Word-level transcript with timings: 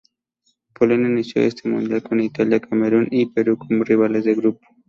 Polonia 0.73 1.07
inició 1.09 1.43
este 1.43 1.69
mundial 1.69 2.01
con 2.01 2.21
Italia, 2.21 2.59
Camerún 2.59 3.07
y 3.11 3.27
Perú 3.27 3.55
como 3.59 3.83
rivales 3.83 4.23
de 4.25 4.33
grupo. 4.33 4.65